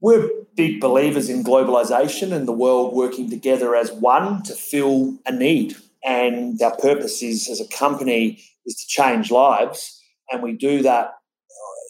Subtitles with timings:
[0.00, 5.32] We're big believers in globalization and the world working together as one to fill a
[5.32, 5.76] need.
[6.04, 10.00] And our purpose is as a company is to change lives.
[10.30, 11.14] And we do that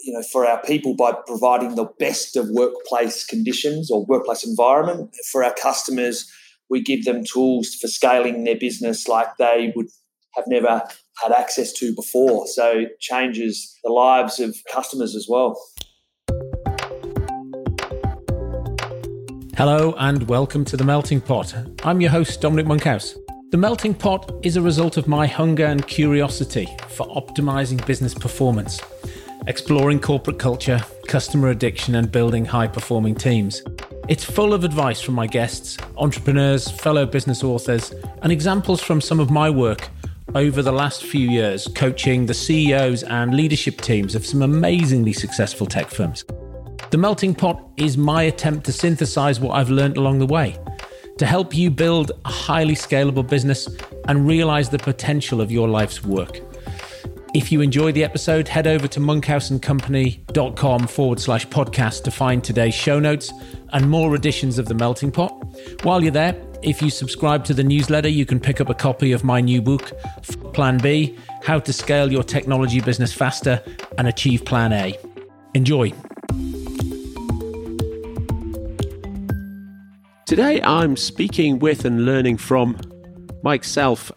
[0.04, 5.14] you know, for our people by providing the best of workplace conditions or workplace environment.
[5.30, 6.30] For our customers,
[6.70, 9.88] we give them tools for scaling their business like they would
[10.34, 10.82] have never
[11.22, 12.46] had access to before.
[12.46, 15.60] So it changes the lives of customers as well.
[19.58, 21.52] Hello and welcome to The Melting Pot.
[21.82, 23.16] I'm your host, Dominic Monkhouse.
[23.50, 28.80] The Melting Pot is a result of my hunger and curiosity for optimizing business performance,
[29.48, 33.64] exploring corporate culture, customer addiction, and building high performing teams.
[34.06, 39.18] It's full of advice from my guests, entrepreneurs, fellow business authors, and examples from some
[39.18, 39.88] of my work
[40.36, 45.66] over the last few years coaching the CEOs and leadership teams of some amazingly successful
[45.66, 46.24] tech firms.
[46.90, 50.56] The Melting Pot is my attempt to synthesize what I've learned along the way
[51.18, 53.68] to help you build a highly scalable business
[54.06, 56.40] and realize the potential of your life's work.
[57.34, 62.74] If you enjoy the episode, head over to monkhouseandcompany.com forward slash podcast to find today's
[62.74, 63.34] show notes
[63.74, 65.32] and more editions of The Melting Pot.
[65.82, 69.12] While you're there, if you subscribe to the newsletter, you can pick up a copy
[69.12, 69.92] of my new book,
[70.54, 73.62] Plan B How to Scale Your Technology Business Faster
[73.98, 74.98] and Achieve Plan A.
[75.52, 75.92] Enjoy.
[80.28, 82.76] Today I'm speaking with and learning from
[83.42, 84.12] Mike Selfe.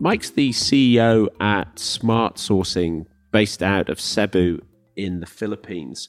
[0.00, 4.62] Mike's the CEO at Smartsourcing, based out of Cebu
[4.96, 6.08] in the Philippines.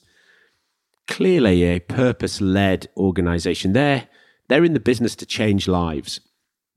[1.06, 3.74] Clearly a purpose led organization.
[3.74, 4.08] They're,
[4.48, 6.22] they're in the business to change lives.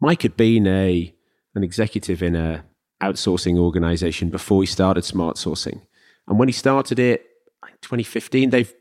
[0.00, 1.14] Mike had been a,
[1.54, 2.64] an executive in a
[3.00, 5.82] outsourcing organization before he started Smartsourcing.
[6.26, 7.24] And when he started it
[7.68, 8.74] in 2015, they've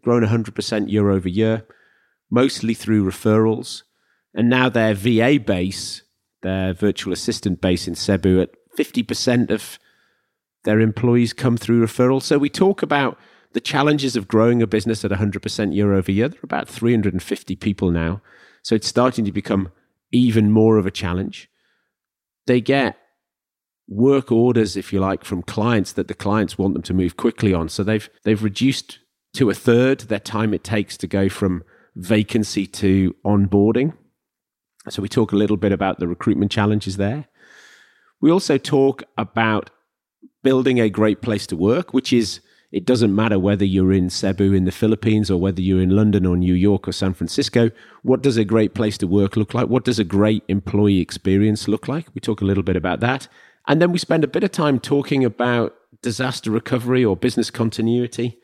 [0.00, 1.66] grown 100% year over year
[2.30, 3.82] mostly through referrals.
[4.34, 6.02] And now their VA base,
[6.42, 9.78] their virtual assistant base in Cebu, at 50% of
[10.64, 12.22] their employees come through referrals.
[12.22, 13.18] So we talk about
[13.52, 16.28] the challenges of growing a business at 100% year over year.
[16.28, 18.20] There are about 350 people now.
[18.62, 19.72] So it's starting to become
[20.12, 21.48] even more of a challenge.
[22.46, 22.96] They get
[23.88, 27.54] work orders, if you like, from clients that the clients want them to move quickly
[27.54, 27.68] on.
[27.68, 28.98] So they've they've reduced
[29.34, 31.62] to a third their time it takes to go from
[31.96, 33.94] vacancy to onboarding.
[34.88, 37.26] So we talk a little bit about the recruitment challenges there.
[38.20, 39.70] We also talk about
[40.42, 42.40] building a great place to work, which is
[42.70, 46.26] it doesn't matter whether you're in Cebu in the Philippines or whether you're in London
[46.26, 47.70] or New York or San Francisco.
[48.02, 49.68] What does a great place to work look like?
[49.68, 52.08] What does a great employee experience look like?
[52.14, 53.26] We talk a little bit about that.
[53.66, 58.38] And then we spend a bit of time talking about disaster recovery or business continuity.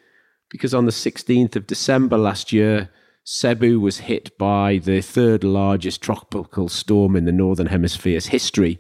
[0.51, 2.91] Because on the 16th of December last year,
[3.25, 8.79] Cebu was hit by the third largest tropical storm in the Northern Hemisphere's history.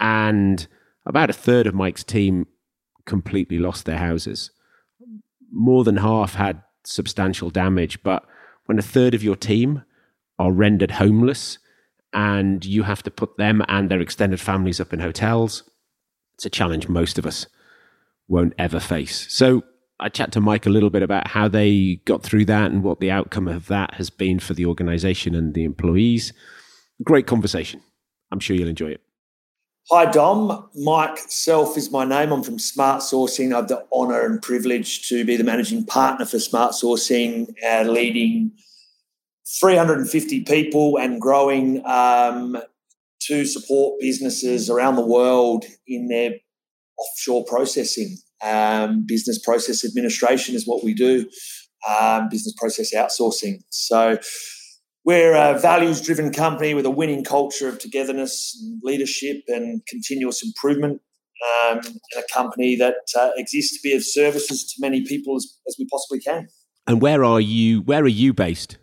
[0.00, 0.66] And
[1.04, 2.46] about a third of Mike's team
[3.04, 4.50] completely lost their houses.
[5.52, 8.02] More than half had substantial damage.
[8.02, 8.24] But
[8.64, 9.82] when a third of your team
[10.38, 11.58] are rendered homeless
[12.12, 15.68] and you have to put them and their extended families up in hotels,
[16.34, 17.46] it's a challenge most of us
[18.26, 19.30] won't ever face.
[19.32, 19.64] So
[19.98, 23.00] I chat to Mike a little bit about how they got through that and what
[23.00, 26.32] the outcome of that has been for the organization and the employees.
[27.02, 27.80] Great conversation.
[28.30, 29.00] I'm sure you'll enjoy it.
[29.90, 30.68] Hi, Dom.
[30.74, 32.32] Mike Selfe is my name.
[32.32, 33.52] I'm from Smartsourcing.
[33.52, 38.50] I have the honour and privilege to be the managing partner for Smartsourcing, uh, leading
[39.60, 42.58] 350 people and growing um,
[43.20, 46.32] to support businesses around the world in their
[46.98, 48.16] offshore processing.
[48.44, 51.28] Um, business process administration is what we do,
[51.88, 53.62] um, business process outsourcing.
[53.70, 54.18] So
[55.04, 60.44] we're a values driven company with a winning culture of togetherness, and leadership, and continuous
[60.44, 61.00] improvement.
[61.68, 65.46] Um, and a company that uh, exists to be of services to many people as,
[65.68, 66.48] as we possibly can.
[66.86, 67.82] And where are you?
[67.82, 68.78] Where are you based?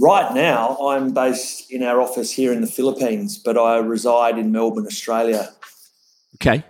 [0.00, 4.52] Right now, I'm based in our office here in the Philippines, but I reside in
[4.52, 5.50] Melbourne, Australia.
[6.36, 6.64] Okay.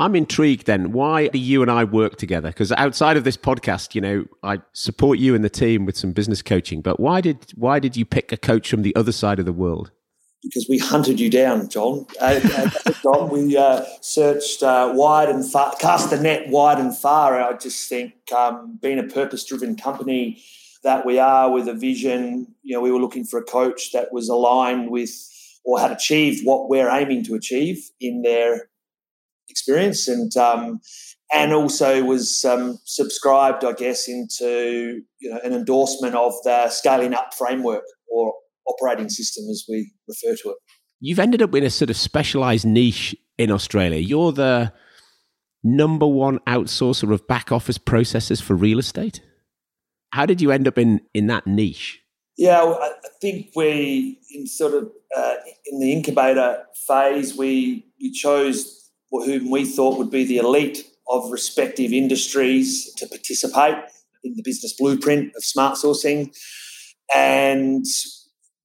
[0.00, 0.92] I'm intrigued then.
[0.92, 2.48] Why do you and I work together?
[2.48, 6.12] Because outside of this podcast, you know, I support you and the team with some
[6.12, 6.80] business coaching.
[6.80, 9.52] But why did why did you pick a coach from the other side of the
[9.52, 9.90] world?
[10.42, 12.06] Because we hunted you down, Dom.
[12.18, 16.96] Uh, uh, Dom, we uh, searched uh, wide and far, cast the net wide and
[16.96, 17.38] far.
[17.38, 20.42] I just think um, being a purpose-driven company
[20.82, 24.14] that we are with a vision, you know, we were looking for a coach that
[24.14, 25.10] was aligned with
[25.62, 28.70] or had achieved what we're aiming to achieve in their
[29.50, 30.80] experience and um,
[31.32, 37.14] and also was um, subscribed, I guess, into you know an endorsement of the scaling
[37.14, 38.32] up framework or
[38.66, 40.56] operating system, as we refer to it.
[41.00, 43.98] You've ended up in a sort of specialized niche in Australia.
[43.98, 44.72] You're the
[45.62, 49.20] number one outsourcer of back office processes for real estate.
[50.12, 52.00] How did you end up in in that niche?
[52.36, 55.34] Yeah, I think we in sort of uh,
[55.66, 58.79] in the incubator phase, we we chose
[59.10, 63.76] whom we thought would be the elite of respective industries to participate
[64.22, 66.34] in the business blueprint of Smartsourcing.
[67.14, 67.84] And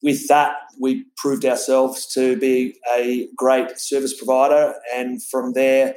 [0.03, 4.75] with that, we proved ourselves to be a great service provider.
[4.95, 5.95] And from there,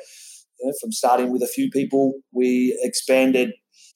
[0.58, 3.52] you know, from starting with a few people, we expanded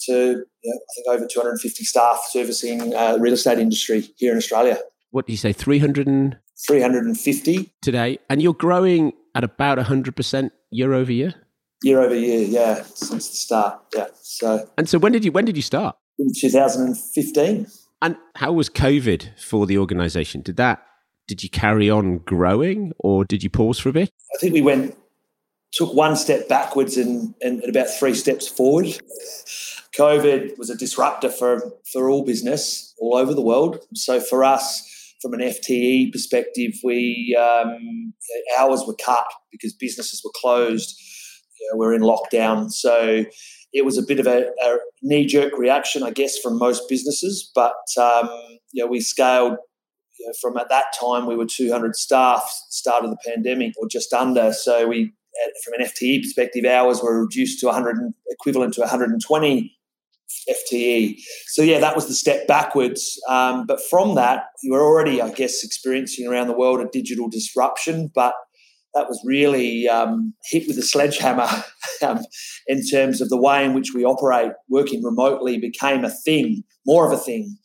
[0.07, 4.39] to you know, I think over 250 staff servicing uh, real estate industry here in
[4.39, 4.79] Australia.
[5.11, 10.93] What do you say, 300 and 350 today, and you're growing at about 100% year
[10.93, 11.35] over year
[11.83, 13.81] year over year, yeah, since the start.
[13.95, 14.07] Yeah.
[14.23, 15.97] So And so when did you when did you start?
[16.19, 17.67] In 2015.
[18.01, 20.43] And how was COVID for the organization?
[20.43, 20.85] Did that
[21.29, 24.11] did you carry on growing or did you pause for a bit?
[24.35, 24.97] I think we went
[25.73, 28.87] took one step backwards and, and about three steps forward.
[29.97, 33.79] COVID was a disruptor for, for all business all over the world.
[33.95, 34.87] So for us,
[35.23, 38.13] from an FTE perspective, we um,
[38.59, 40.95] hours were cut because businesses were closed
[41.63, 42.71] you know, we're in lockdown.
[42.71, 43.25] So
[43.73, 47.51] it was a bit of a, a knee jerk reaction, I guess, from most businesses.
[47.55, 48.29] But um,
[48.73, 49.57] you know, we scaled
[50.19, 53.89] you know, from at that time we were 200 staff start of the pandemic or
[53.89, 54.53] just under.
[54.53, 55.13] So we,
[55.65, 57.97] from an FTE perspective, hours were reduced to 100
[58.29, 59.79] equivalent to 120
[60.49, 61.17] FTE.
[61.49, 63.21] So yeah, that was the step backwards.
[63.29, 67.29] Um, but from that, you were already, I guess, experiencing around the world a digital
[67.29, 68.35] disruption, but
[68.95, 71.49] that was really um, hit with a sledgehammer
[72.03, 72.21] um,
[72.67, 74.53] in terms of the way in which we operate.
[74.69, 77.57] Working remotely became a thing, more of a thing.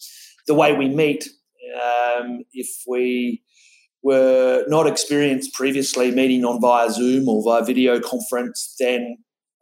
[0.48, 1.28] The way we meet,
[1.76, 3.44] um, if we
[4.04, 9.18] were not experienced previously meeting on via Zoom or via video conference, then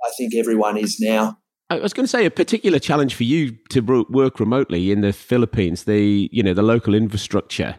[0.05, 1.39] I think everyone is now.
[1.69, 5.11] I was going to say a particular challenge for you to work remotely in the
[5.11, 5.85] Philippines.
[5.85, 7.75] The you know the local infrastructure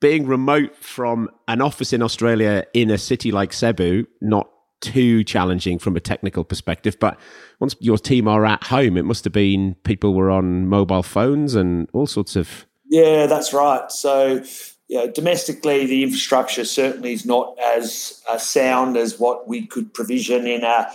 [0.00, 4.50] being remote from an office in Australia in a city like Cebu, not
[4.80, 6.98] too challenging from a technical perspective.
[6.98, 7.18] But
[7.58, 11.54] once your team are at home, it must have been people were on mobile phones
[11.54, 12.66] and all sorts of.
[12.86, 13.90] Yeah, that's right.
[13.92, 14.42] So,
[15.14, 20.64] domestically, the infrastructure certainly is not as uh, sound as what we could provision in
[20.64, 20.90] a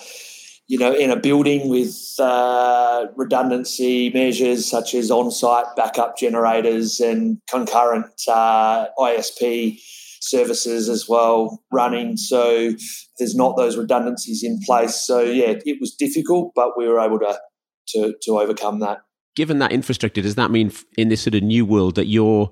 [0.68, 7.40] you know, in a building with uh, redundancy measures such as on-site backup generators and
[7.50, 9.80] concurrent uh, ISP
[10.22, 12.18] services as well running.
[12.18, 12.72] So
[13.20, 14.96] there's not those redundancies in place.
[14.96, 17.38] So yeah, it was difficult, but we were able to
[17.90, 19.02] to, to overcome that.
[19.36, 22.52] Given that infrastructure, does that mean in this sort of new world that you're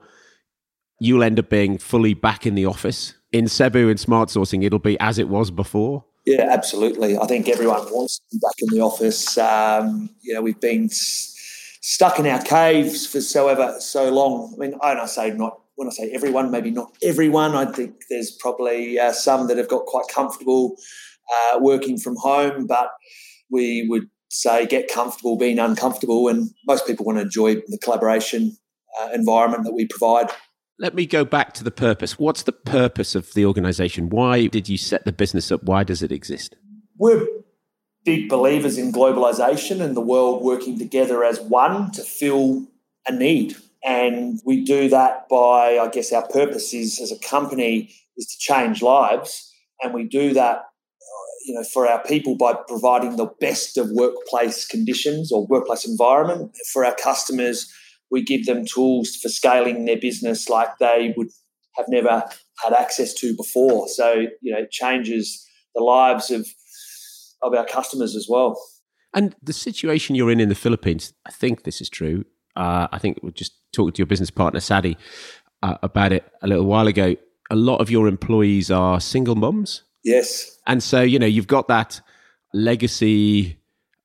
[0.99, 4.63] you'll end up being fully back in the office in Cebu and Smartsourcing?
[4.63, 6.05] It'll be as it was before.
[6.25, 7.17] Yeah, absolutely.
[7.17, 9.37] I think everyone wants to be back in the office.
[9.37, 11.35] Um, you know, we've been s-
[11.81, 14.53] stuck in our caves for so ever so long.
[14.55, 17.55] I mean, I say not when I say everyone, maybe not everyone.
[17.55, 20.75] I think there's probably uh, some that have got quite comfortable
[21.53, 22.89] uh, working from home, but
[23.51, 28.55] we would say get comfortable being uncomfortable, and most people want to enjoy the collaboration
[29.01, 30.29] uh, environment that we provide.
[30.83, 32.19] Let me go back to the purpose.
[32.19, 34.09] What's the purpose of the organization?
[34.09, 35.63] Why did you set the business up?
[35.63, 36.57] Why does it exist?
[36.97, 37.25] We're
[38.03, 42.67] big believers in globalization and the world working together as one to fill
[43.07, 43.55] a need.
[43.81, 48.37] And we do that by, I guess, our purpose is as a company is to
[48.37, 49.53] change lives.
[49.81, 50.65] And we do that,
[51.45, 56.57] you know, for our people by providing the best of workplace conditions or workplace environment.
[56.73, 57.73] For our customers,
[58.11, 61.29] we give them tools for scaling their business like they would
[61.75, 62.23] have never
[62.63, 63.87] had access to before.
[63.87, 66.47] So, you know, it changes the lives of
[67.41, 68.57] of our customers as well.
[69.13, 72.25] And the situation you're in in the Philippines, I think this is true.
[72.55, 74.97] Uh, I think we just talked to your business partner, Sadi,
[75.61, 77.15] uh, about it a little while ago.
[77.51, 79.83] A lot of your employees are single mums.
[80.03, 80.57] Yes.
[80.65, 82.01] And so, you know, you've got that
[82.53, 83.57] legacy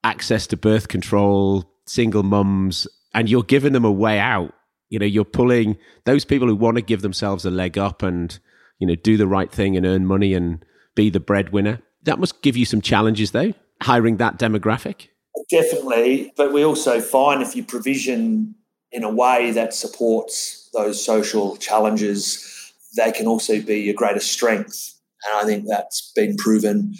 [0.05, 4.55] access to birth control, single mums, and you're giving them a way out.
[4.91, 8.39] You know, you're pulling those people who want to give themselves a leg up and,
[8.79, 11.81] you know, do the right thing and earn money and be the breadwinner.
[12.05, 15.09] That must give you some challenges, though, hiring that demographic.
[15.51, 16.33] Definitely.
[16.37, 18.55] But we also find if you provision
[18.91, 24.95] in a way that supports those social challenges, they can also be your greatest strength.
[25.27, 26.95] And I think that's been proven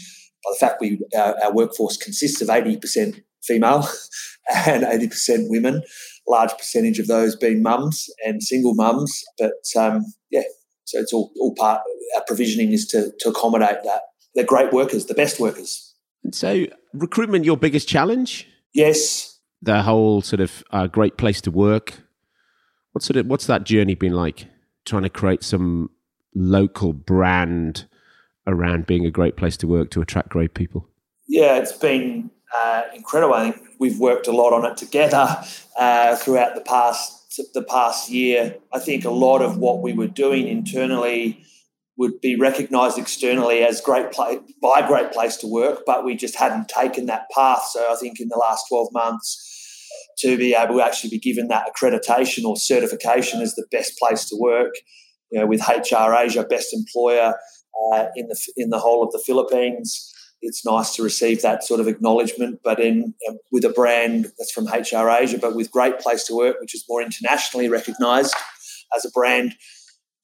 [0.45, 3.89] by the fact we our, our workforce consists of 80% female
[4.55, 5.83] and 80% women,
[6.27, 9.23] large percentage of those being mums and single mums.
[9.39, 10.43] But um, yeah,
[10.85, 11.83] so it's all, all part,
[12.17, 14.03] our provisioning is to, to accommodate that.
[14.35, 15.95] They're great workers, the best workers.
[16.25, 18.47] And so, recruitment, your biggest challenge?
[18.75, 19.39] Yes.
[19.63, 22.01] The whole sort of uh, great place to work.
[22.93, 24.47] What's sort of what's that journey been like?
[24.85, 25.91] Trying to create some
[26.35, 27.87] local brand
[28.47, 30.89] around being a great place to work to attract great people.
[31.27, 33.35] Yeah, it's been uh, incredible.
[33.35, 35.43] I think we've worked a lot on it together
[35.79, 37.15] uh, throughout the past
[37.55, 38.57] the past year.
[38.73, 41.45] I think a lot of what we were doing internally
[41.97, 46.37] would be recognised externally as great play by great place to work, but we just
[46.37, 47.65] hadn't taken that path.
[47.71, 49.45] So I think in the last 12 months
[50.21, 54.29] to be able to actually be given that accreditation or certification as the best place
[54.29, 54.75] to work,
[55.31, 57.35] you know, with HR Asia best employer
[57.93, 60.13] uh, in the in the whole of the Philippines.
[60.41, 64.53] It's nice to receive that sort of acknowledgement, but in um, with a brand that's
[64.53, 68.35] from HR Asia, but with Great Place to Work, which is more internationally recognised
[68.97, 69.55] as a brand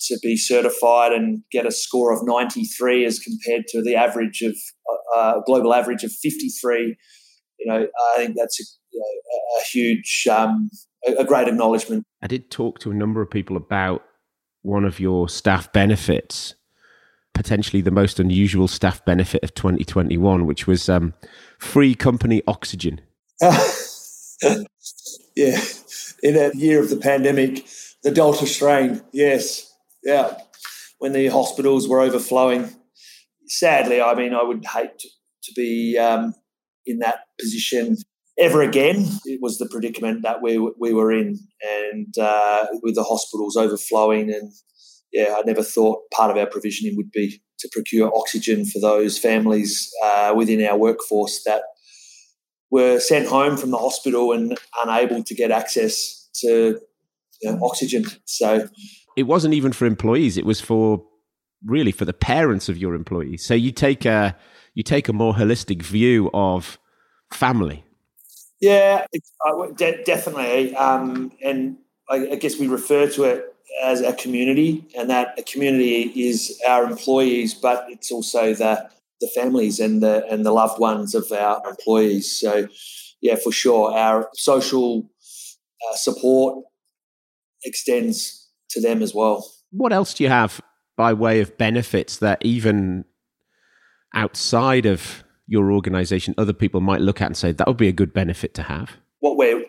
[0.00, 4.54] to be certified and get a score of 93 as compared to the average of
[4.90, 6.96] uh, uh global average of 53
[7.58, 10.68] you know i think that's a, you know, a huge um,
[11.06, 12.04] a, a great acknowledgement.
[12.22, 14.02] I did talk to a number of people about
[14.62, 16.54] one of your staff benefits
[17.34, 21.14] potentially the most unusual staff benefit of 2021 which was um,
[21.58, 23.00] free company oxygen.
[25.36, 25.60] Yeah.
[26.22, 27.66] In a year of the pandemic
[28.04, 29.74] the delta strain yes.
[30.04, 30.36] Yeah,
[30.98, 32.70] when the hospitals were overflowing.
[33.46, 35.08] Sadly, I mean, I would hate to,
[35.44, 36.34] to be um,
[36.86, 37.96] in that position
[38.38, 39.06] ever again.
[39.24, 44.30] It was the predicament that we we were in, and uh, with the hospitals overflowing,
[44.30, 44.52] and
[45.14, 49.16] yeah, I never thought part of our provisioning would be to procure oxygen for those
[49.16, 51.62] families uh, within our workforce that
[52.70, 56.80] were sent home from the hospital and unable to get access to
[57.40, 58.04] you know, oxygen.
[58.24, 58.68] So
[59.16, 61.04] it wasn't even for employees; it was for
[61.64, 63.46] really for the parents of your employees.
[63.46, 64.36] So you take a
[64.74, 66.76] you take a more holistic view of
[67.32, 67.84] family.
[68.60, 69.06] Yeah,
[69.46, 71.76] uh, de- definitely, um, and
[72.10, 76.60] I, I guess we refer to it as a community, and that a community is
[76.68, 78.88] our employees, but it's also the
[79.20, 82.38] the families and the and the loved ones of our employees.
[82.38, 82.68] So,
[83.20, 85.08] yeah, for sure, our social
[85.90, 86.64] uh, support
[87.64, 89.48] extends to them as well.
[89.70, 90.60] What else do you have
[90.96, 93.04] by way of benefits that even
[94.14, 97.92] outside of your organization, other people might look at and say that would be a
[97.92, 98.92] good benefit to have?
[99.20, 99.64] What we're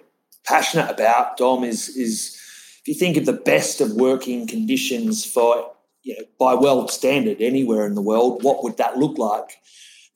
[0.45, 2.39] passionate about, Dom, is is
[2.85, 5.71] if you think of the best of working conditions for
[6.03, 9.57] you know by world standard anywhere in the world, what would that look like?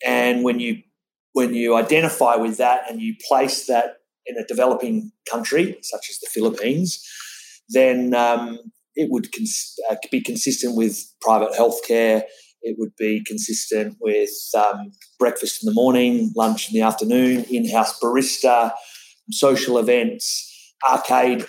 [0.05, 0.83] And when you
[1.33, 3.97] when you identify with that and you place that
[4.27, 7.03] in a developing country such as the Philippines,
[7.69, 8.59] then um,
[8.95, 12.21] it would cons- uh, be consistent with private healthcare.
[12.61, 17.99] It would be consistent with um, breakfast in the morning, lunch in the afternoon, in-house
[17.99, 18.73] barista,
[19.31, 21.47] social events, arcade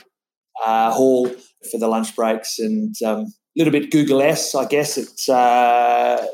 [0.65, 1.29] uh, hall
[1.71, 4.97] for the lunch breaks, and um, a little bit Google S, I guess.
[4.99, 6.27] it's uh,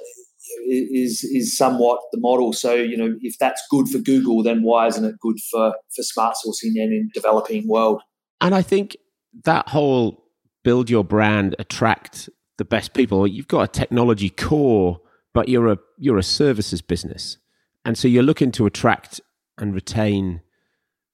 [0.69, 2.53] is is somewhat the model.
[2.53, 6.03] So you know, if that's good for Google, then why isn't it good for for
[6.03, 8.03] Smartsourcing and in developing world?
[8.41, 8.97] And I think
[9.45, 10.25] that whole
[10.65, 12.29] build your brand, attract
[12.59, 13.27] the best people.
[13.27, 15.01] You've got a technology core,
[15.33, 17.39] but you're a you're a services business,
[17.85, 19.21] and so you're looking to attract
[19.59, 20.43] and retain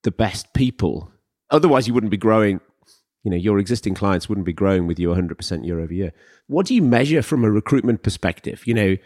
[0.03, 1.11] the best people.
[1.51, 2.61] Otherwise, you wouldn't be growing.
[3.25, 6.13] You know, your existing clients wouldn't be growing with you 100% year over year.
[6.49, 8.67] What do you measure from a recruitment perspective?
[8.67, 8.97] You know,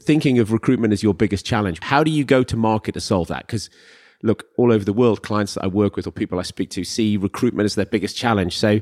[0.00, 1.78] thinking of recruitment as your biggest challenge.
[1.82, 3.46] How do you go to market to solve that?
[3.46, 3.70] Because
[4.22, 6.84] look, all over the world, clients that I work with or people I speak to
[6.84, 8.56] see recruitment as their biggest challenge.
[8.56, 8.80] So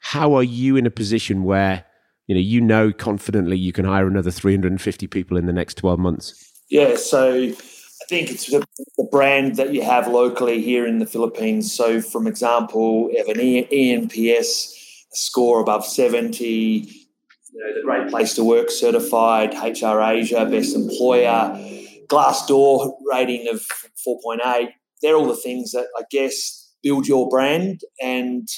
[0.00, 1.84] how are you in a position where
[2.26, 5.98] you know you know confidently you can hire another 350 people in the next 12
[5.98, 6.52] months?
[6.70, 7.52] Yeah, so
[8.02, 8.66] I think it's the,
[8.96, 11.72] the brand that you have locally here in the Philippines.
[11.72, 14.72] So, from example, have an ENPS
[15.12, 16.84] score above 70, you
[17.54, 21.56] know, the Great Place to Work certified, HR Asia Best Employer,
[22.08, 23.64] Glassdoor rating of
[24.06, 24.70] 4.8.
[25.00, 28.48] They're all the things that I guess build your brand and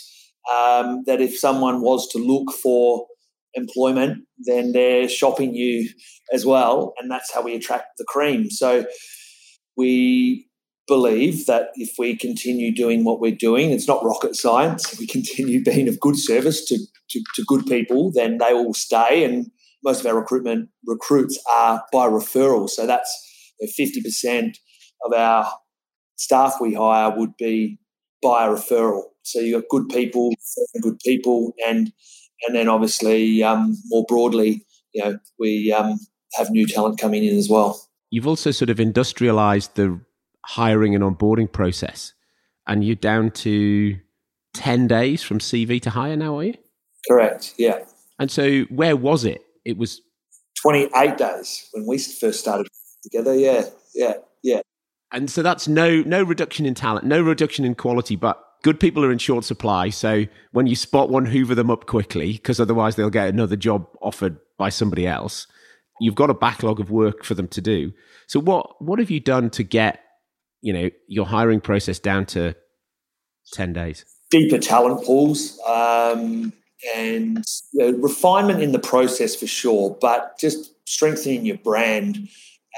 [0.51, 3.07] um, that if someone was to look for
[3.55, 5.91] employment, then they're shopping you
[6.33, 6.95] as well.
[6.99, 8.51] And that's how we attract the cream.
[8.51, 8.87] So
[9.77, 10.49] we
[10.87, 14.93] believe that if we continue doing what we're doing, it's not rocket science.
[14.93, 16.79] If we continue being of good service to,
[17.11, 19.25] to, to good people, then they will stay.
[19.25, 19.51] And
[19.83, 22.69] most of our recruitment recruits are by referral.
[22.69, 23.11] So that's
[23.77, 24.59] fifty percent
[25.05, 25.51] of our
[26.17, 27.79] staff we hire would be
[28.23, 29.03] by a referral.
[29.23, 30.33] So you've got good people,
[30.83, 31.93] good people, and
[32.47, 35.99] and then obviously um, more broadly, you know, we um,
[36.35, 37.81] have new talent coming in as well.
[38.15, 40.01] You've also sort of industrialized the
[40.45, 42.13] hiring and onboarding process,
[42.65, 43.97] and you're down to
[44.53, 46.55] ten days from CV to hire now, are you?
[47.09, 47.55] Correct.
[47.59, 47.81] Yeah.
[48.21, 49.43] And so, where was it?
[49.65, 50.01] It was
[50.63, 52.69] 28 days when we first started
[53.03, 53.35] together.
[53.35, 53.65] Yeah,
[53.97, 54.13] yeah,
[54.45, 54.61] yeah.
[55.11, 59.05] And so that's no no reduction in talent, no reduction in quality, but good people
[59.05, 59.89] are in short supply.
[59.89, 63.89] So when you spot one, hoover them up quickly because otherwise they'll get another job
[64.01, 65.49] offered by somebody else.
[66.01, 67.93] You've got a backlog of work for them to do.
[68.27, 70.01] So what what have you done to get
[70.61, 72.55] you know your hiring process down to
[73.53, 74.05] ten days?
[74.31, 75.59] Deeper talent pools.
[75.69, 76.53] Um,
[76.95, 82.29] and you know, refinement in the process for sure, but just strengthening your brand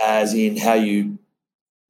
[0.05, 1.19] as in how you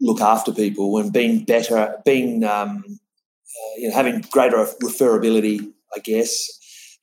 [0.01, 5.99] look after people and being better, being um, uh, you know having greater referability, I
[6.01, 6.49] guess,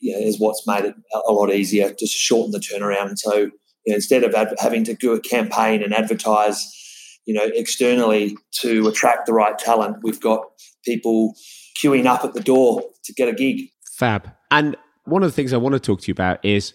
[0.01, 0.95] know, is what's made it
[1.27, 3.17] a lot easier to shorten the turnaround.
[3.17, 3.51] So
[3.85, 6.71] you know, instead of ad- having to do a campaign and advertise,
[7.25, 10.45] you know, externally to attract the right talent, we've got
[10.85, 11.35] people
[11.81, 13.69] queuing up at the door to get a gig.
[13.95, 14.31] Fab.
[14.51, 14.75] And
[15.05, 16.73] one of the things I want to talk to you about is,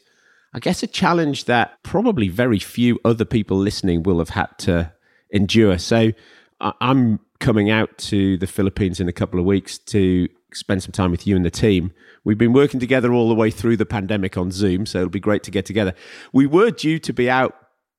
[0.55, 4.93] I guess, a challenge that probably very few other people listening will have had to
[5.31, 5.79] endure.
[5.79, 6.13] So
[6.61, 11.11] I'm coming out to the Philippines in a couple of weeks to spend some time
[11.11, 11.93] with you and the team.
[12.25, 15.21] We've been working together all the way through the pandemic on Zoom, so it'll be
[15.21, 15.95] great to get together.
[16.33, 17.55] We were due to be out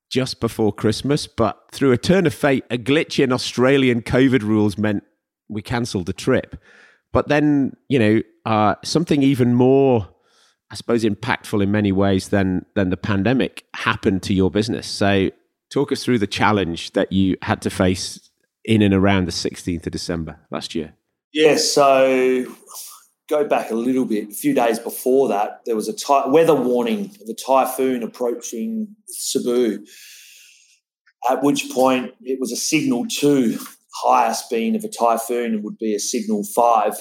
[0.09, 4.77] just before Christmas, but through a turn of fate, a glitch in Australian COVID rules
[4.77, 5.03] meant
[5.47, 6.59] we cancelled the trip.
[7.11, 10.09] But then, you know, uh, something even more
[10.71, 14.87] I suppose, impactful in many ways than than the pandemic happened to your business.
[14.87, 15.31] So,
[15.71, 18.29] talk us through the challenge that you had to face
[18.63, 20.93] in and around the 16th of December last year.
[21.33, 22.45] Yeah, so
[23.29, 24.29] go back a little bit.
[24.29, 28.95] A few days before that, there was a ty- weather warning of a typhoon approaching
[29.07, 29.85] Cebu.
[31.29, 33.59] At which point, it was a signal two.
[34.03, 36.93] Highest being of a typhoon would be a signal five,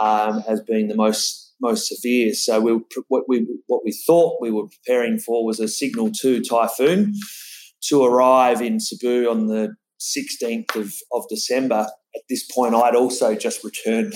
[0.00, 2.34] um, as being the most most severe.
[2.34, 6.42] So we what we what we thought we were preparing for was a signal two
[6.42, 7.14] typhoon
[7.88, 9.74] to arrive in Cebu on the
[10.16, 11.86] 16th of, of December.
[12.14, 14.14] At this point, I'd also just returned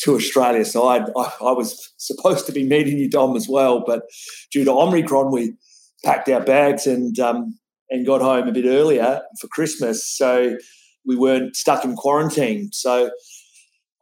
[0.00, 3.82] to Australia, so I'd, I, I was supposed to be meeting you, Dom, as well.
[3.86, 4.02] But
[4.52, 5.54] due to Omicron, we
[6.04, 10.56] packed our bags and um, and got home a bit earlier for Christmas, so
[11.06, 12.70] we weren't stuck in quarantine.
[12.72, 13.10] So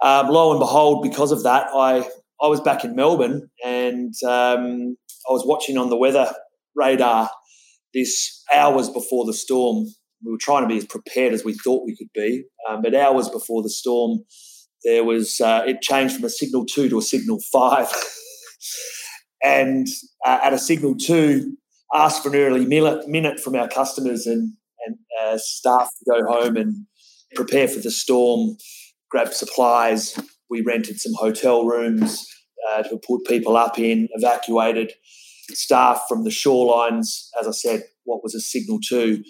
[0.03, 2.09] um, lo and behold, because of that, I
[2.41, 4.97] I was back in Melbourne and um,
[5.29, 6.33] I was watching on the weather
[6.77, 7.29] radar
[7.95, 9.87] this hours before the storm.
[10.24, 12.94] We were trying to be as prepared as we thought we could be, um, but
[12.94, 14.24] hours before the storm,
[14.85, 17.88] there was uh, it changed from a signal two to a signal five,
[19.42, 19.87] and
[20.24, 21.57] uh, at a signal two,
[21.94, 24.54] asked for an early minute, from our customers and
[24.87, 26.87] and uh, staff to go home and
[27.35, 28.57] prepare for the storm,
[29.11, 30.18] grab supplies,
[30.50, 32.26] we rented some hotel rooms
[32.70, 34.92] uh, to put people up in, evacuated
[35.50, 37.28] staff from the shorelines.
[37.40, 39.22] As I said, what was a signal two.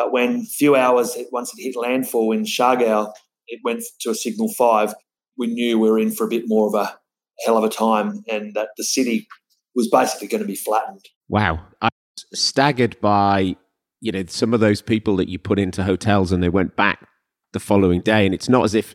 [0.00, 3.12] But when few hours, once it hit landfall in Siargao,
[3.48, 4.94] it went to a signal five.
[5.36, 6.98] We knew we were in for a bit more of a
[7.44, 9.28] hell of a time and that the city
[9.74, 11.04] was basically going to be flattened.
[11.28, 11.60] Wow.
[11.82, 11.90] I'm
[12.32, 13.56] staggered by,
[14.00, 17.06] you know, some of those people that you put into hotels and they went back
[17.52, 18.24] the following day.
[18.24, 18.92] And it's not as if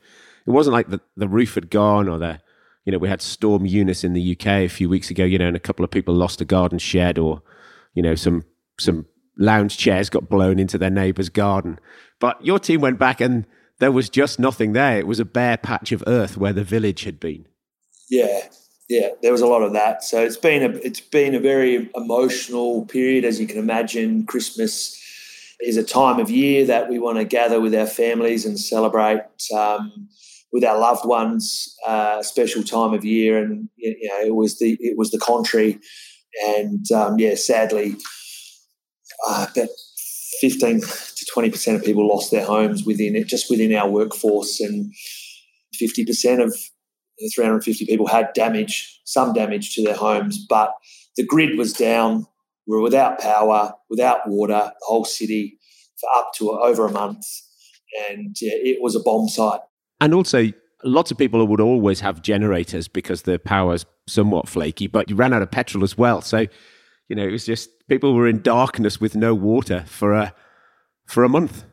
[0.48, 2.42] it wasn't like the, the roof had gone or the,
[2.86, 5.48] you know, we had Storm Eunice in the UK a few weeks ago, you know,
[5.50, 7.44] and a couple of people lost a garden shed or,
[7.94, 8.44] you know, some,
[8.80, 9.06] some
[9.38, 11.80] lounge chairs got blown into their neighbour's garden.
[12.20, 13.46] But your team went back and
[13.80, 14.98] there was just nothing there.
[14.98, 17.46] It was a bare patch of earth where the village had been.
[18.10, 18.48] Yeah,
[18.88, 20.04] yeah, there was a lot of that.
[20.04, 24.26] So it's been a it's been a very emotional period, as you can imagine.
[24.26, 25.02] Christmas
[25.60, 29.24] is a time of year that we want to gather with our families and celebrate.
[29.54, 30.10] Um,
[30.56, 34.78] with our loved ones, uh, special time of year, and you know it was the
[34.80, 35.78] it was the contrary,
[36.48, 37.98] and um, yeah, sadly,
[39.28, 39.70] uh, about
[40.42, 44.60] fifteen to twenty percent of people lost their homes within it, just within our workforce,
[44.60, 44.94] and
[45.74, 46.56] fifty percent of
[47.34, 50.74] 350 people had damage, some damage to their homes, but
[51.16, 52.28] the grid was down.
[52.68, 55.60] We were without power, without water, the whole city
[56.00, 57.26] for up to over a month,
[58.10, 59.62] and yeah, it was a bomb site.
[60.02, 60.52] And also,
[60.84, 65.32] lots of people would always have generators because the power's somewhat flaky, but you ran
[65.32, 66.22] out of petrol as well.
[66.22, 66.48] So,
[67.10, 70.34] you know, it was just people were in darkness with no water for a
[71.06, 71.64] for a month.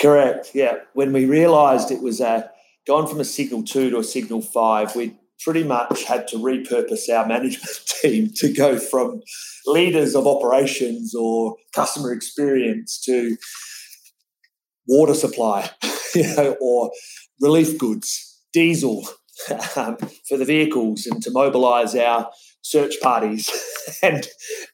[0.00, 0.52] Correct.
[0.54, 0.78] Yeah.
[0.94, 2.48] When we realised it was uh,
[2.86, 7.10] gone from a signal two to a signal five, we pretty much had to repurpose
[7.10, 9.22] our management team to go from
[9.66, 13.36] leaders of operations or customer experience to
[14.86, 15.68] water supply,
[16.14, 16.90] you know, or
[17.40, 19.06] relief goods, diesel
[19.76, 19.96] um,
[20.28, 22.30] for the vehicles, and to mobilise our
[22.66, 23.50] search parties,
[24.02, 24.26] and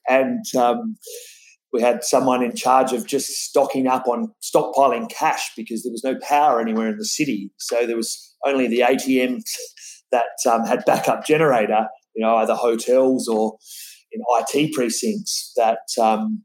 [0.09, 0.97] and um,
[1.73, 6.05] we had someone in charge of just stocking up on stockpiling cash because there was
[6.05, 9.45] no power anywhere in the city, so there was only the ATMs
[10.13, 13.57] that um, had backup generator, you know, either hotels or
[14.13, 16.43] in IT precincts that um,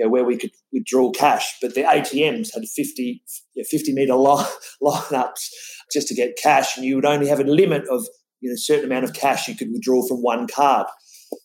[0.00, 1.56] you know, where we could withdraw cash.
[1.60, 3.22] But the ATMs had 50,
[3.70, 4.46] 50 meter line,
[4.82, 5.48] lineups
[5.92, 8.06] just to get cash, and you would only have a limit of
[8.40, 10.86] you know a certain amount of cash you could withdraw from one card.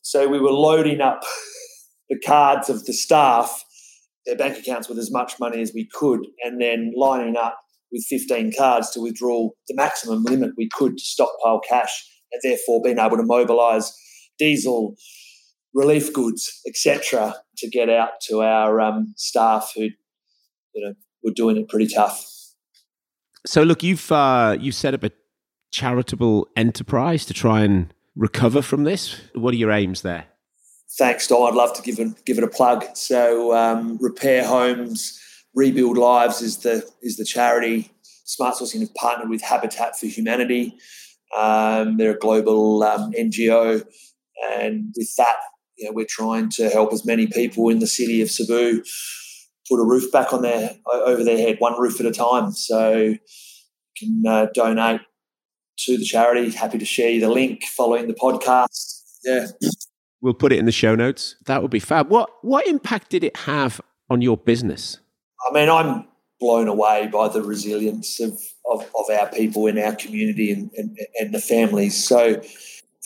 [0.01, 1.23] So we were loading up
[2.09, 3.63] the cards of the staff,
[4.25, 7.59] their bank accounts with as much money as we could, and then lining up
[7.91, 12.81] with 15 cards to withdraw the maximum limit we could to stockpile cash, and therefore
[12.83, 13.93] being able to mobilise
[14.37, 14.95] diesel,
[15.73, 21.57] relief goods, etc., to get out to our um, staff who, you know, were doing
[21.57, 22.25] it pretty tough.
[23.45, 25.11] So, look, you've uh, you've set up a
[25.75, 29.21] charitable enterprise to try and recover from this.
[29.33, 30.25] What are your aims there?
[30.97, 31.43] Thanks, Dom.
[31.43, 32.85] I'd love to give it give it a plug.
[32.93, 35.19] So, um, repair homes,
[35.53, 37.91] rebuild lives is the is the charity.
[38.25, 40.77] Smartsourcing have partnered with Habitat for Humanity.
[41.37, 43.85] Um, they're a global um, NGO,
[44.53, 45.35] and with that,
[45.77, 48.81] you know, we're trying to help as many people in the city of Cebu
[49.69, 52.53] put a roof back on their over their head, one roof at a time.
[52.53, 53.19] So you
[53.97, 55.01] can uh, donate
[55.79, 56.49] to the charity.
[56.51, 59.03] Happy to share you the link following the podcast.
[59.23, 59.47] Yeah.
[60.21, 61.35] We'll put it in the show notes.
[61.45, 62.09] That would be fab.
[62.09, 64.99] What what impact did it have on your business?
[65.47, 66.07] I mean, I'm
[66.39, 70.97] blown away by the resilience of, of, of our people in our community and, and,
[71.19, 72.03] and the families.
[72.07, 72.41] So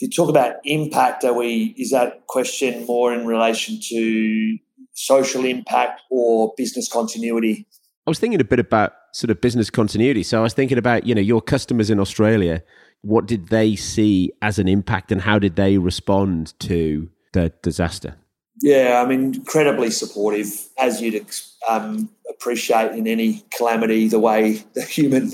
[0.00, 4.58] you talk about impact, are we is that question more in relation to
[4.94, 7.66] social impact or business continuity?
[8.10, 10.24] I was thinking a bit about sort of business continuity.
[10.24, 12.60] So I was thinking about, you know, your customers in Australia,
[13.02, 18.16] what did they see as an impact and how did they respond to the disaster?
[18.62, 21.24] Yeah, I mean, incredibly supportive, as you'd
[21.68, 25.30] um, appreciate in any calamity, the way the human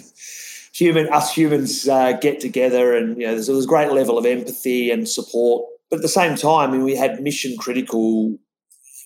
[0.75, 4.27] human us humans uh, get together, and you know, there's, there's a great level of
[4.27, 5.65] empathy and support.
[5.89, 8.37] But at the same time, I mean, we had mission critical.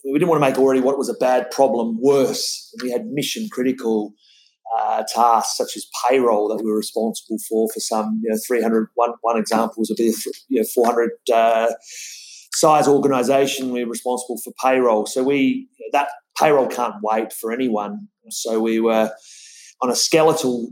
[0.04, 2.74] We didn't want to make already what was a bad problem worse.
[2.82, 4.14] We had mission critical
[4.78, 8.88] uh, tasks such as payroll that we were responsible for for some you know 300
[8.94, 10.14] one, one example was a bit
[10.48, 11.72] you know 400 uh,
[12.52, 16.08] size organization we're responsible for payroll so we that
[16.38, 19.10] payroll can't wait for anyone so we were
[19.80, 20.70] on a skeletal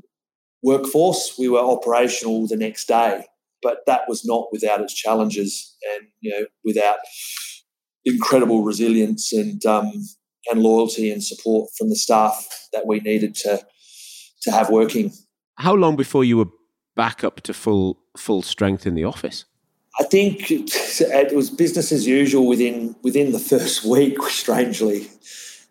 [0.62, 1.34] workforce.
[1.38, 3.24] We were operational the next day,
[3.62, 6.98] but that was not without its challenges and you know without
[8.08, 9.90] incredible resilience and um,
[10.50, 13.64] and loyalty and support from the staff that we needed to
[14.42, 15.12] to have working.
[15.56, 16.48] How long before you were
[16.96, 19.44] back up to full full strength in the office?
[20.00, 24.22] I think it was business as usual within within the first week.
[24.28, 25.08] Strangely,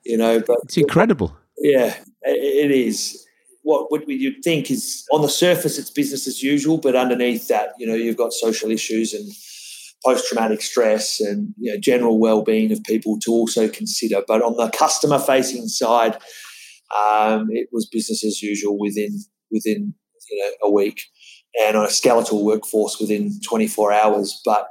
[0.04, 1.36] you know, but it's incredible.
[1.58, 3.26] Yeah, it is
[3.64, 7.74] what what you'd think is on the surface it's business as usual, but underneath that,
[7.78, 9.30] you know, you've got social issues and
[10.06, 14.22] post traumatic stress and you know, general well being of people to also consider.
[14.28, 16.16] But on the customer facing side,
[16.96, 19.20] um, it was business as usual within
[19.52, 19.94] within
[20.30, 21.02] you know a week,
[21.62, 24.70] and on a skeletal workforce within 24 hours, but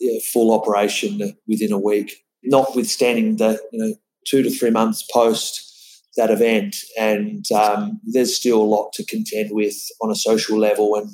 [0.00, 2.12] yeah, full operation within a week.
[2.42, 3.94] Notwithstanding the you know
[4.26, 5.70] two to three months post
[6.16, 6.76] that event.
[6.98, 10.94] And um, there's still a lot to contend with on a social level.
[10.96, 11.10] And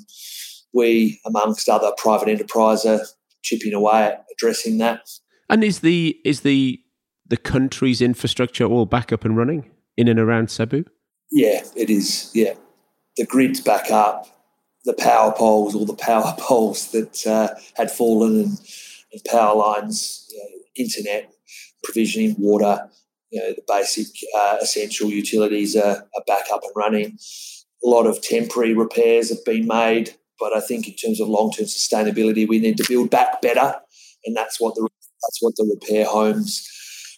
[0.75, 3.01] we, amongst other private enterprise, are
[3.43, 5.09] chipping away at addressing that.
[5.49, 6.81] And is the is the
[7.27, 10.85] the country's infrastructure all back up and running in and around Cebu?
[11.31, 12.31] Yeah, it is.
[12.35, 12.55] Yeah,
[13.17, 14.27] the grid's back up.
[14.85, 18.61] The power poles, all the power poles that uh, had fallen, and,
[19.13, 21.33] and power lines, you know, internet
[21.83, 22.89] provisioning, water,
[23.31, 27.19] you know, the basic uh, essential utilities are, are back up and running.
[27.85, 31.51] A lot of temporary repairs have been made, but I think in terms of long
[31.51, 33.75] term sustainability, we need to build back better,
[34.25, 34.89] and that's what the
[35.23, 36.67] that's what the repair homes,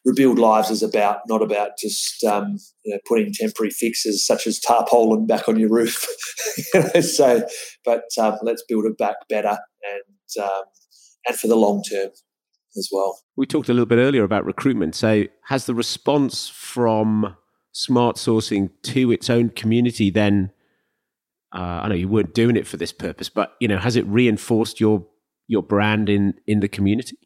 [0.05, 1.21] rebuild lives is about.
[1.29, 5.71] Not about just um, you know putting temporary fixes such as tarpaulin back on your
[5.71, 6.07] roof.
[7.03, 7.47] so,
[7.85, 10.63] but um, let's build it back better and um,
[11.29, 12.11] and for the long term
[12.77, 13.19] as well.
[13.37, 14.95] We talked a little bit earlier about recruitment.
[14.95, 17.37] So, has the response from
[17.75, 20.53] Smartsourcing to its own community then
[21.53, 24.07] uh, I know you weren't doing it for this purpose, but you know, has it
[24.07, 25.07] reinforced your
[25.47, 27.17] your brand in in the community?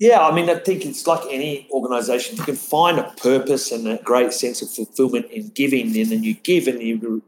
[0.00, 2.36] Yeah, I mean, I think it's like any organisation.
[2.36, 6.24] You can find a purpose and a great sense of fulfilment in giving, and then
[6.24, 7.22] you give, and you,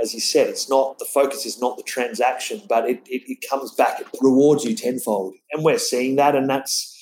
[0.00, 3.44] as you said, it's not the focus is not the transaction, but it, it, it
[3.50, 6.96] comes back, it rewards you tenfold, and we're seeing that, and that's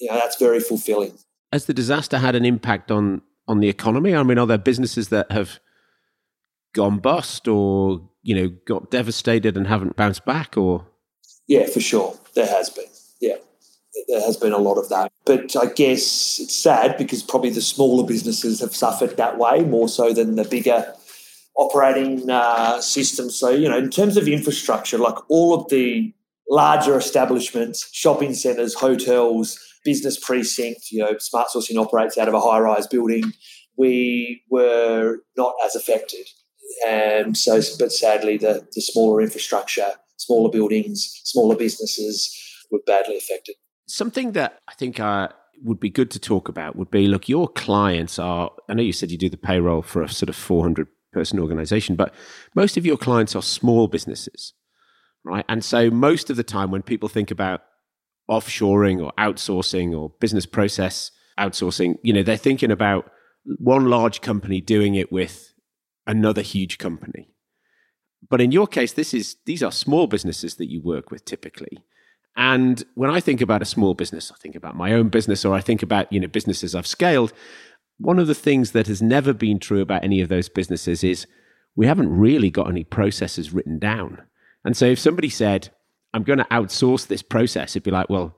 [0.00, 1.12] you know that's very fulfilling.
[1.52, 4.14] Has the disaster had an impact on on the economy?
[4.14, 5.58] I mean, are there businesses that have
[6.72, 10.86] gone bust, or you know, got devastated and haven't bounced back, or
[11.46, 12.86] yeah, for sure, there has been.
[13.20, 13.36] Yeah
[14.08, 15.12] there has been a lot of that.
[15.24, 19.88] But I guess it's sad because probably the smaller businesses have suffered that way more
[19.88, 20.94] so than the bigger
[21.56, 23.36] operating uh, systems.
[23.36, 26.12] So, you know, in terms of infrastructure, like all of the
[26.48, 32.60] larger establishments, shopping centres, hotels, business precinct, you know, Smartsourcing operates out of a high
[32.60, 33.32] rise building.
[33.76, 36.26] We were not as affected.
[37.34, 42.36] So, but sadly, the, the smaller infrastructure, smaller buildings, smaller businesses
[42.70, 43.56] were badly affected
[43.92, 45.28] something that I think uh,
[45.62, 48.92] would be good to talk about would be look, your clients are, I know you
[48.92, 52.14] said you do the payroll for a sort of 400 person organization, but
[52.54, 54.54] most of your clients are small businesses,
[55.24, 55.44] right?
[55.48, 57.62] And so most of the time when people think about
[58.30, 63.10] offshoring or outsourcing or business process outsourcing, you know, they're thinking about
[63.58, 65.51] one large company doing it with
[66.06, 67.28] another huge company.
[68.28, 71.78] But in your case, this is these are small businesses that you work with typically.
[72.36, 75.54] And when I think about a small business, I think about my own business or
[75.54, 77.32] I think about, you know, businesses I've scaled.
[77.98, 81.26] One of the things that has never been true about any of those businesses is
[81.76, 84.22] we haven't really got any processes written down.
[84.64, 85.70] And so if somebody said,
[86.14, 88.36] I'm going to outsource this process, it'd be like, well,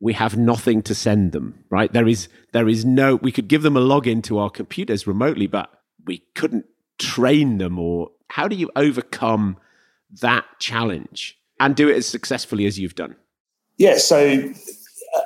[0.00, 1.92] we have nothing to send them, right?
[1.92, 5.46] There is there is no we could give them a login to our computers remotely,
[5.46, 5.70] but
[6.04, 6.66] we couldn't
[7.04, 9.56] train them or how do you overcome
[10.20, 11.38] that challenge?
[11.60, 13.16] and do it as successfully as you've done?
[13.78, 14.52] Yeah, so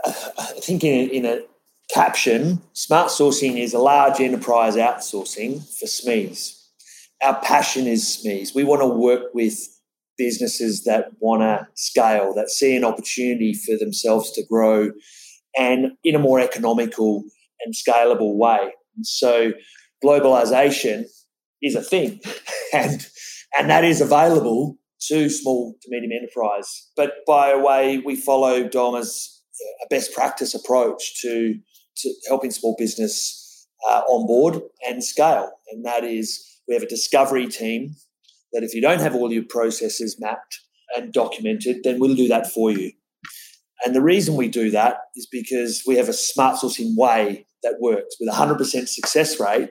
[0.05, 1.41] uh, I think in, in a
[1.93, 6.55] caption, Smartsourcing is a large enterprise outsourcing for SMEs.
[7.23, 8.55] Our passion is SMEs.
[8.55, 9.59] We want to work with
[10.17, 14.93] businesses that want to scale, that see an opportunity for themselves to grow
[15.57, 17.25] and in a more economical
[17.65, 18.73] and scalable way.
[18.97, 19.53] And so
[20.05, 21.07] globalization
[21.63, 22.21] is a thing
[22.73, 23.07] and
[23.59, 26.91] and that is available to small to medium enterprise.
[26.97, 29.43] But by a way, we follow DOM's
[29.83, 31.55] a best practice approach to,
[31.97, 35.51] to helping small business uh, onboard and scale.
[35.71, 37.95] And that is we have a discovery team
[38.53, 40.61] that if you don't have all your processes mapped
[40.97, 42.93] and documented, then we'll do that for you.
[43.85, 48.17] And the reason we do that is because we have a Smartsourcing way that works
[48.19, 49.71] with a 100% success rate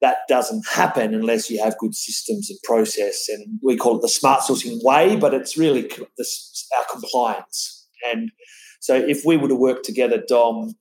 [0.00, 3.28] that doesn't happen unless you have good systems and process.
[3.28, 7.86] And we call it the Smartsourcing way, but it's really our compliance.
[8.12, 8.30] And
[8.80, 10.74] so if we were to work together, Dom,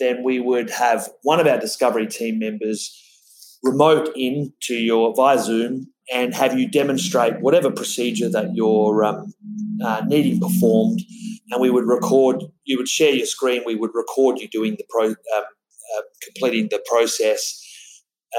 [0.00, 2.98] then we would have one of our discovery team members
[3.62, 9.32] remote in to your via Zoom and have you demonstrate whatever procedure that you're um,
[9.84, 11.00] uh, needing performed.
[11.50, 14.84] And we would record, you would share your screen, we would record you doing the
[14.88, 17.61] pro, um, uh, completing the process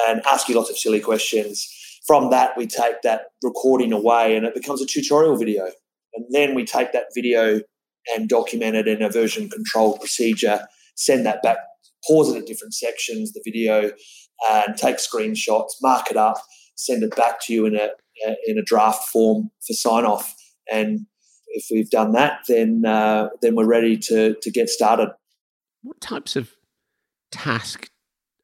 [0.08, 1.69] and ask you lots of silly questions.
[2.06, 5.69] From that, we take that recording away and it becomes a tutorial video.
[6.15, 7.62] And then we take that video
[8.13, 11.58] and document it in a version controlled procedure, send that back,
[12.06, 13.91] pause it at different sections, the video,
[14.49, 16.38] and take screenshots, mark it up,
[16.75, 17.89] send it back to you in a,
[18.45, 20.36] in a draft form for sign off.
[20.71, 21.08] And
[21.53, 25.10] if we've done that, then uh, then we're ready to to get started.
[25.82, 26.51] What types of
[27.32, 27.89] task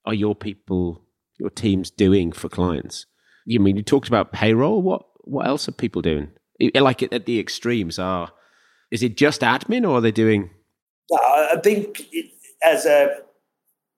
[0.06, 1.02] are your people
[1.40, 3.06] your team's doing for clients?
[3.46, 4.82] You mean you talked about payroll?
[4.82, 6.32] What what else are people doing?
[6.76, 8.32] Like at the extremes, are
[8.92, 10.50] is it just admin, or are they doing?
[11.14, 12.32] I think it,
[12.64, 13.18] as a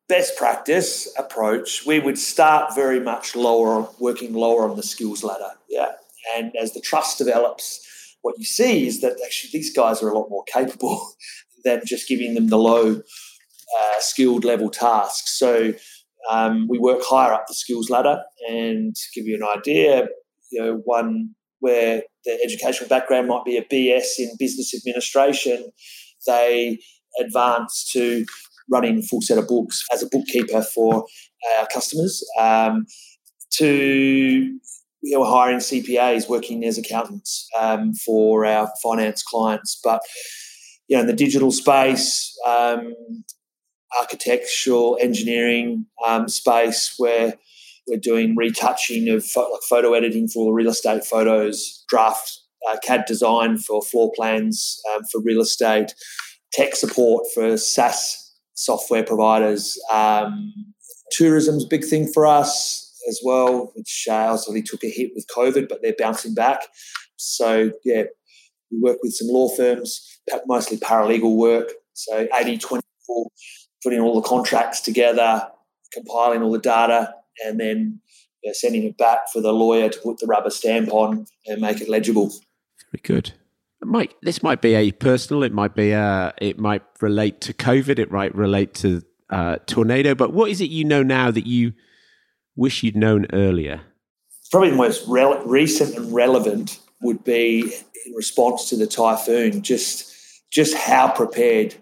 [0.08, 5.52] best practice approach, we would start very much lower, working lower on the skills ladder.
[5.70, 5.94] Yeah,
[6.36, 7.86] and as the trust develops,
[8.22, 11.14] what you see is that actually these guys are a lot more capable
[11.64, 15.38] than just giving them the low uh, skilled level tasks.
[15.38, 15.74] So
[16.30, 20.08] um, we work higher up the skills ladder and to give you an idea,
[20.52, 21.30] you know, one
[21.60, 25.72] where the educational background might be a BS in business administration,
[26.28, 26.80] they
[27.20, 28.26] advance to
[28.70, 31.06] running a full set of books as a bookkeeper for
[31.60, 32.86] our customers, um,
[33.52, 34.60] to
[35.04, 39.80] you know, hiring CPAs working as accountants um, for our finance clients.
[39.84, 40.02] But
[40.88, 42.94] you know, in the digital space, um,
[44.00, 47.36] architectural engineering um, space where
[47.88, 53.58] we're doing retouching of like photo editing for real estate photos, draft uh, CAD design
[53.58, 55.94] for floor plans um, for real estate,
[56.54, 59.80] tech support for SaaS software providers.
[59.92, 60.54] Um,
[61.12, 65.26] tourism's a big thing for us as well, which uh, obviously took a hit with
[65.36, 66.62] COVID, but they're bouncing back.
[67.18, 68.04] So, yeah,
[68.72, 71.72] we work with some law firms, mostly paralegal work.
[71.94, 73.26] So 80 24,
[73.84, 75.48] putting all the contracts together,
[75.92, 77.14] compiling all the data,
[77.46, 78.00] and then
[78.44, 81.62] you know, sending it back for the lawyer to put the rubber stamp on and
[81.62, 82.30] make it legible.
[82.92, 83.34] Very good.
[83.84, 85.44] Mike, this might be a personal.
[85.44, 86.34] It might be a.
[86.40, 87.98] It might relate to COVID.
[87.98, 90.14] It might relate to uh, tornado.
[90.14, 91.74] But what is it you know now that you
[92.56, 93.82] wish you'd known earlier?
[94.52, 97.74] Probably the most re- recent and relevant would be
[98.06, 99.64] in response to the typhoon.
[99.64, 100.14] Just
[100.52, 101.76] just how prepared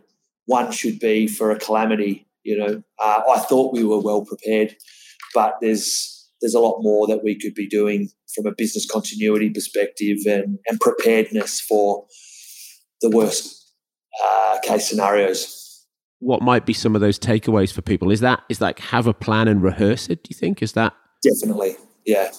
[0.50, 2.28] one should be for a calamity.
[2.44, 4.76] You know, uh, I thought we were well prepared,
[5.36, 9.50] but there's there's a lot more that we could be doing from a business continuity
[9.50, 12.06] perspective and, and preparedness for
[13.02, 13.74] the worst
[14.24, 15.86] uh, case scenarios.
[16.20, 18.10] What might be some of those takeaways for people?
[18.10, 20.24] Is that is like have a plan and rehearse it?
[20.24, 21.76] Do you think is that definitely?
[22.06, 22.32] Yeah,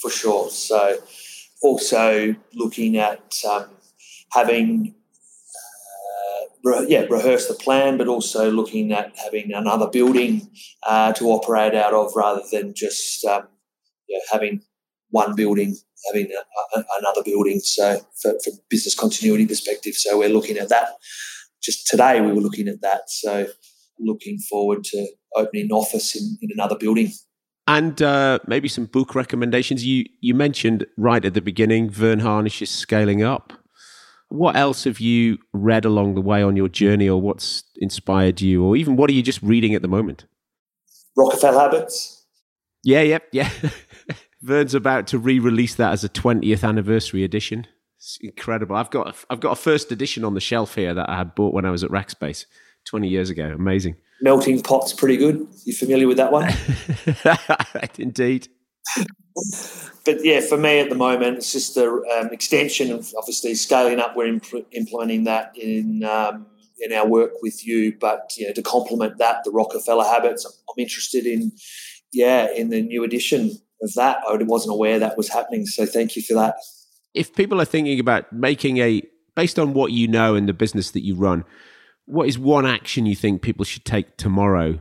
[0.00, 0.48] for sure.
[0.48, 0.98] So
[1.62, 3.66] also looking at um,
[4.32, 4.94] having
[6.64, 10.48] yeah, rehearse the plan, but also looking at having another building
[10.86, 13.48] uh, to operate out of rather than just um,
[14.30, 14.62] having
[15.10, 17.60] one building, having a, a, another building.
[17.60, 20.88] So, for, for business continuity perspective, so we're looking at that.
[21.62, 23.02] Just today, we were looking at that.
[23.08, 23.46] So,
[23.98, 27.12] looking forward to opening an office in, in another building.
[27.66, 29.84] And uh, maybe some book recommendations.
[29.84, 33.52] You you mentioned right at the beginning, Verne Harnish is scaling up.
[34.28, 38.64] What else have you read along the way on your journey, or what's inspired you,
[38.64, 40.26] or even what are you just reading at the moment?
[41.16, 42.26] Rockefeller Habits.
[42.84, 43.50] Yeah, yep, yeah.
[44.42, 47.66] Verne's about to re-release that as a 20th anniversary edition.
[47.96, 48.76] It's incredible.
[48.76, 51.34] I've got a, I've got a first edition on the shelf here that I had
[51.34, 52.44] bought when I was at Rackspace
[52.84, 53.52] 20 years ago.
[53.52, 53.96] Amazing.
[54.20, 55.48] Melting Pot's pretty good.
[55.64, 56.52] You familiar with that one?
[57.98, 58.48] Indeed
[60.04, 64.00] but yeah, for me at the moment, it's just the um, extension of obviously scaling
[64.00, 64.16] up.
[64.16, 66.46] We're impl- implementing that in um,
[66.80, 70.44] in our work with you, but know, to complement that, the Rockefeller habits.
[70.46, 71.52] I'm interested in,
[72.12, 73.50] yeah, in the new edition
[73.82, 74.18] of that.
[74.28, 76.56] I wasn't aware that was happening, so thank you for that.
[77.14, 79.02] If people are thinking about making a,
[79.34, 81.44] based on what you know and the business that you run,
[82.04, 84.78] what is one action you think people should take tomorrow,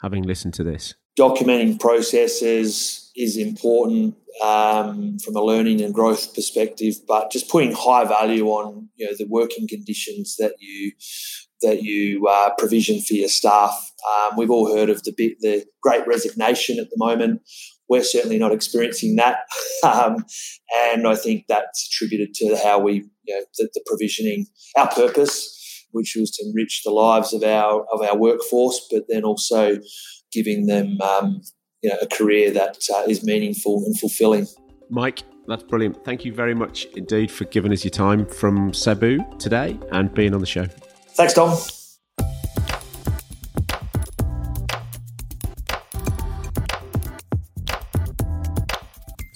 [0.00, 0.94] having listened to this?
[1.18, 8.04] Documenting processes is important um, from a learning and growth perspective, but just putting high
[8.04, 10.92] value on you know the working conditions that you
[11.60, 13.92] that you uh, provision for your staff.
[14.10, 17.42] Um, we've all heard of the bit, the Great Resignation at the moment.
[17.88, 19.40] We're certainly not experiencing that,
[19.84, 20.24] um,
[20.74, 24.46] and I think that's attributed to how we you know the, the provisioning
[24.76, 25.58] our purpose
[25.92, 29.78] which was to enrich the lives of our of our workforce, but then also
[30.32, 31.42] giving them um,
[31.82, 34.46] you know, a career that uh, is meaningful and fulfilling.
[34.90, 36.04] Mike, that's brilliant.
[36.04, 40.34] Thank you very much indeed for giving us your time from Cebu today and being
[40.34, 40.66] on the show.
[41.14, 41.56] Thanks, Dom.